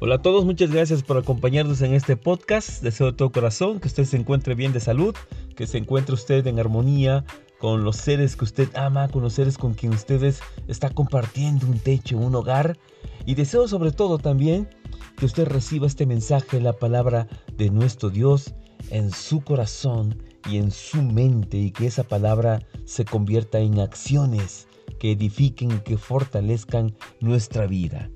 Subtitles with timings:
[0.00, 2.82] Hola a todos, muchas gracias por acompañarnos en este podcast.
[2.82, 5.14] Deseo de todo corazón que usted se encuentre bien de salud,
[5.54, 7.24] que se encuentre usted en armonía
[7.60, 10.34] con los seres que usted ama, con los seres con quien usted
[10.66, 12.76] está compartiendo un techo, un hogar.
[13.24, 14.68] Y deseo sobre todo también
[15.16, 18.52] que usted reciba este mensaje, la palabra de nuestro Dios
[18.90, 20.20] en su corazón
[20.50, 24.66] y en su mente y que esa palabra se convierta en acciones
[24.98, 28.10] que edifiquen y que fortalezcan nuestra vida.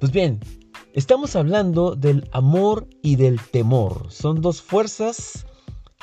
[0.00, 0.40] Pues bien,
[0.94, 4.06] estamos hablando del amor y del temor.
[4.10, 5.44] Son dos fuerzas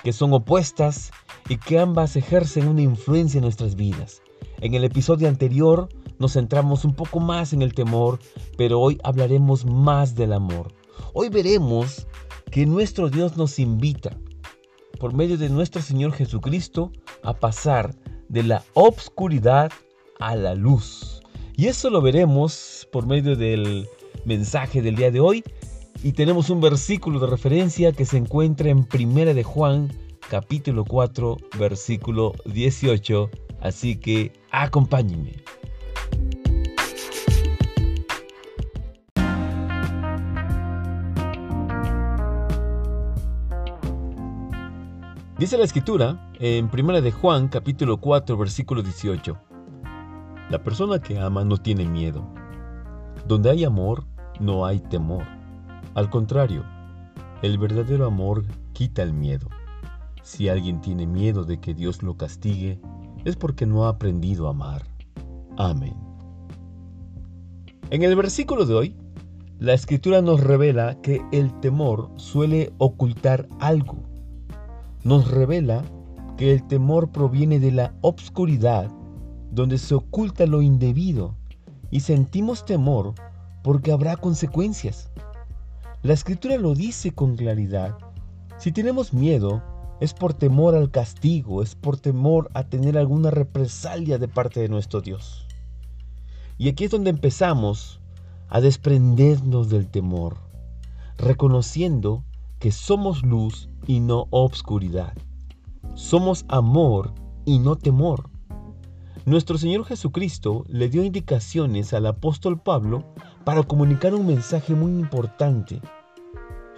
[0.03, 1.11] que son opuestas
[1.47, 4.21] y que ambas ejercen una influencia en nuestras vidas.
[4.59, 5.87] En el episodio anterior
[6.19, 8.19] nos centramos un poco más en el temor,
[8.57, 10.73] pero hoy hablaremos más del amor.
[11.13, 12.05] Hoy veremos
[12.51, 14.17] que nuestro Dios nos invita,
[14.99, 16.91] por medio de nuestro Señor Jesucristo,
[17.23, 17.95] a pasar
[18.27, 19.71] de la obscuridad
[20.19, 21.21] a la luz.
[21.55, 23.87] Y eso lo veremos por medio del
[24.25, 25.43] mensaje del día de hoy.
[26.03, 29.91] Y tenemos un versículo de referencia que se encuentra en Primera de Juan,
[30.29, 33.29] capítulo 4, versículo 18.
[33.61, 35.43] Así que acompáñenme.
[45.41, 49.35] Dice la escritura en 1 de Juan capítulo 4 versículo 18.
[50.51, 52.40] La persona que ama no tiene miedo.
[53.27, 54.05] Donde hay amor,
[54.39, 55.23] no hay temor.
[55.93, 56.63] Al contrario,
[57.41, 59.47] el verdadero amor quita el miedo.
[60.23, 62.79] Si alguien tiene miedo de que Dios lo castigue,
[63.25, 64.83] es porque no ha aprendido a amar.
[65.57, 65.95] Amén.
[67.89, 68.95] En el versículo de hoy,
[69.59, 74.11] la escritura nos revela que el temor suele ocultar algo
[75.03, 75.83] nos revela
[76.37, 78.91] que el temor proviene de la obscuridad,
[79.51, 81.35] donde se oculta lo indebido,
[81.91, 83.13] y sentimos temor
[83.61, 85.11] porque habrá consecuencias.
[86.01, 87.95] La escritura lo dice con claridad.
[88.57, 89.61] Si tenemos miedo,
[89.99, 94.69] es por temor al castigo, es por temor a tener alguna represalia de parte de
[94.69, 95.45] nuestro Dios.
[96.57, 97.99] Y aquí es donde empezamos
[98.49, 100.37] a desprendernos del temor,
[101.19, 102.23] reconociendo
[102.57, 105.13] que somos luz y no obscuridad.
[105.93, 107.13] Somos amor
[107.45, 108.30] y no temor.
[109.25, 113.05] Nuestro Señor Jesucristo le dio indicaciones al apóstol Pablo
[113.43, 115.79] para comunicar un mensaje muy importante.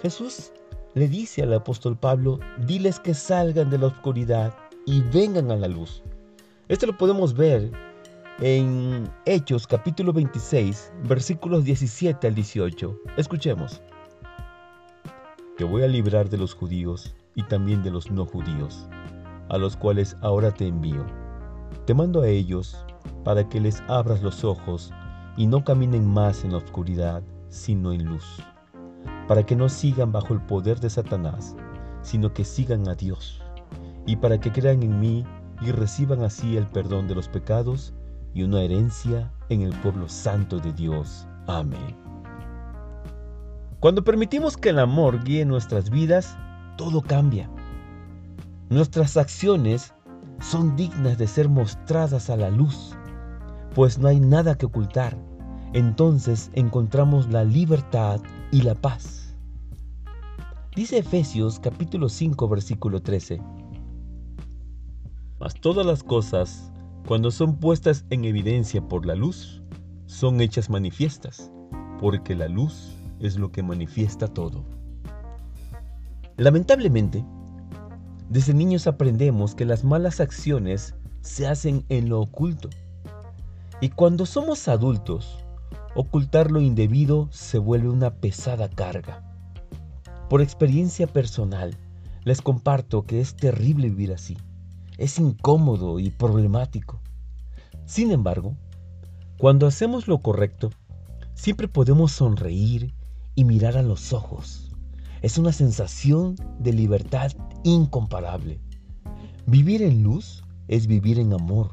[0.02, 0.52] Jesús
[0.94, 4.54] le dice al apóstol Pablo, diles que salgan de la oscuridad
[4.86, 6.04] y vengan a la luz.
[6.68, 7.72] Esto lo podemos ver
[8.40, 13.00] en Hechos capítulo 26, versículos 17 al 18.
[13.16, 13.82] Escuchemos.
[15.58, 18.86] Te voy a librar de los judíos y también de los no judíos,
[19.48, 21.23] a los cuales ahora te envío.
[21.86, 22.78] Te mando a ellos
[23.24, 24.92] para que les abras los ojos
[25.38, 28.26] y no caminen más en la oscuridad, sino en luz,
[29.28, 31.56] para que no sigan bajo el poder de Satanás,
[32.02, 33.42] sino que sigan a Dios,
[34.06, 35.26] y para que crean en mí
[35.62, 37.94] y reciban así el perdón de los pecados
[38.34, 41.28] y una herencia en el pueblo santo de Dios.
[41.48, 41.96] Amén.
[43.80, 46.38] Cuando permitimos que el amor guíe nuestras vidas,
[46.78, 47.50] todo cambia.
[48.70, 49.93] Nuestras acciones
[50.44, 52.96] son dignas de ser mostradas a la luz,
[53.74, 55.18] pues no hay nada que ocultar.
[55.74, 58.22] Entonces encontramos la libertad
[58.52, 59.36] y la paz.
[60.76, 63.42] Dice Efesios capítulo 5 versículo 13.
[65.40, 66.72] Mas todas las cosas,
[67.08, 69.64] cuando son puestas en evidencia por la luz,
[70.06, 71.52] son hechas manifiestas,
[72.00, 74.66] porque la luz es lo que manifiesta todo.
[76.38, 77.26] Lamentablemente,
[78.34, 82.68] desde niños aprendemos que las malas acciones se hacen en lo oculto.
[83.80, 85.38] Y cuando somos adultos,
[85.94, 89.24] ocultar lo indebido se vuelve una pesada carga.
[90.32, 91.78] Por experiencia personal,
[92.24, 94.36] les comparto que es terrible vivir así.
[94.98, 97.02] Es incómodo y problemático.
[97.86, 98.58] Sin embargo,
[99.38, 100.72] cuando hacemos lo correcto,
[101.36, 102.96] siempre podemos sonreír
[103.36, 104.73] y mirar a los ojos.
[105.24, 107.32] Es una sensación de libertad
[107.64, 108.60] incomparable.
[109.46, 111.72] Vivir en luz es vivir en amor.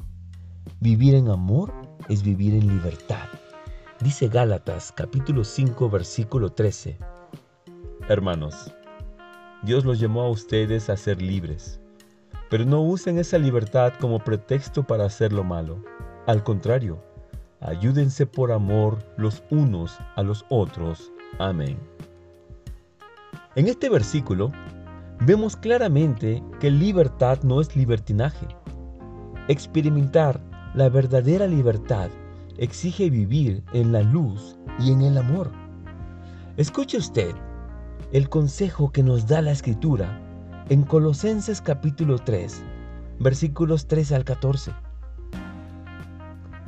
[0.79, 1.73] Vivir en amor
[2.07, 3.27] es vivir en libertad.
[3.99, 6.97] Dice Gálatas capítulo 5 versículo 13.
[8.07, 8.73] Hermanos,
[9.63, 11.81] Dios los llamó a ustedes a ser libres,
[12.49, 15.83] pero no usen esa libertad como pretexto para hacer lo malo.
[16.25, 17.03] Al contrario,
[17.59, 21.77] ayúdense por amor los unos a los otros Amén.
[23.53, 24.49] En este versículo
[25.25, 28.47] vemos claramente que libertad no es libertinaje.
[29.49, 30.39] Experimentar
[30.73, 32.09] la verdadera libertad
[32.57, 35.51] exige vivir en la luz y en el amor.
[36.55, 37.35] Escuche usted
[38.13, 40.21] el consejo que nos da la Escritura
[40.69, 42.63] en Colosenses capítulo 3,
[43.19, 44.71] versículos 3 al 14.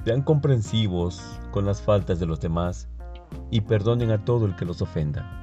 [0.03, 2.89] Sean comprensivos con las faltas de los demás
[3.51, 5.42] y perdonen a todo el que los ofenda.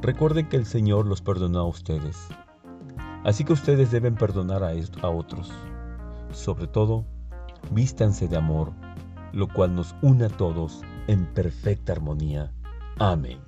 [0.00, 2.16] Recuerden que el Señor los perdonó a ustedes.
[3.24, 5.52] Así que ustedes deben perdonar a, a otros.
[6.32, 7.04] Sobre todo,
[7.72, 8.72] vístanse de amor,
[9.32, 12.52] lo cual nos une a todos en perfecta armonía.
[12.98, 13.38] Amén.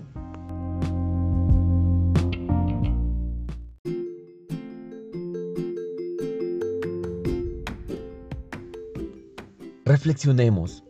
[9.84, 10.84] Reflexionemos.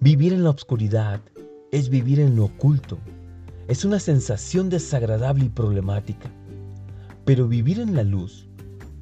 [0.00, 1.20] Vivir en la oscuridad
[1.72, 2.98] es vivir en lo oculto.
[3.68, 6.30] Es una sensación desagradable y problemática.
[7.24, 8.46] Pero vivir en la luz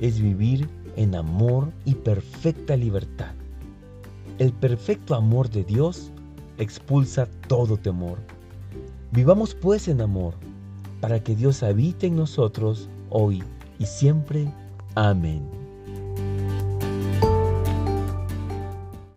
[0.00, 3.32] es vivir en amor y perfecta libertad.
[4.38, 6.10] El perfecto amor de Dios
[6.58, 8.18] expulsa todo temor.
[9.12, 10.34] Vivamos pues en amor,
[11.00, 13.42] para que Dios habite en nosotros hoy
[13.78, 14.50] y siempre.
[14.94, 15.63] Amén.